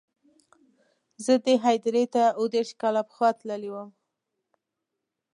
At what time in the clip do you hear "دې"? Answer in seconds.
1.45-1.55